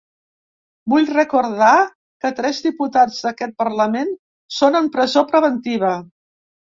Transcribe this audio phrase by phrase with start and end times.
[0.93, 1.73] Vull recordar
[2.25, 4.11] que tres diputats d’aquest parlament
[4.61, 5.93] són en presó preventiva.